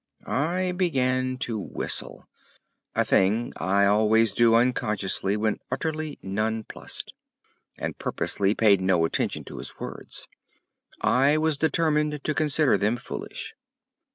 I 0.25 0.71
began 0.71 1.37
to 1.45 1.59
whistle—a 1.59 3.05
thing 3.05 3.53
I 3.57 3.85
always 3.85 4.33
do 4.33 4.55
unconsciously 4.55 5.37
when 5.37 5.59
utterly 5.69 6.17
nonplussed—and 6.23 7.99
purposely 7.99 8.55
paid 8.55 8.81
no 8.81 9.05
attention 9.05 9.43
to 9.43 9.59
his 9.59 9.77
words. 9.79 10.27
I 11.01 11.37
was 11.37 11.59
determined 11.59 12.23
to 12.23 12.33
consider 12.33 12.79
them 12.79 12.97
foolish. 12.97 13.53